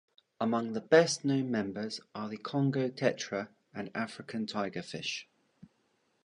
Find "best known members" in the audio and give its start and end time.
0.81-2.01